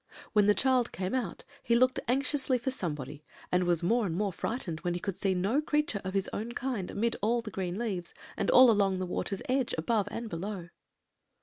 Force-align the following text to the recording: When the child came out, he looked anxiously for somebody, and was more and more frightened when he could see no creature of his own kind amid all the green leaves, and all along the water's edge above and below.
When 0.33 0.47
the 0.47 0.55
child 0.55 0.91
came 0.91 1.13
out, 1.13 1.43
he 1.61 1.75
looked 1.75 1.99
anxiously 2.07 2.57
for 2.57 2.71
somebody, 2.71 3.23
and 3.51 3.65
was 3.65 3.83
more 3.83 4.07
and 4.07 4.15
more 4.15 4.33
frightened 4.33 4.79
when 4.79 4.95
he 4.95 4.99
could 4.99 5.19
see 5.19 5.35
no 5.35 5.61
creature 5.61 6.01
of 6.03 6.15
his 6.15 6.27
own 6.33 6.53
kind 6.53 6.89
amid 6.89 7.17
all 7.21 7.43
the 7.43 7.51
green 7.51 7.77
leaves, 7.77 8.15
and 8.35 8.49
all 8.49 8.71
along 8.71 8.97
the 8.97 9.05
water's 9.05 9.43
edge 9.47 9.75
above 9.77 10.07
and 10.09 10.27
below. 10.27 10.69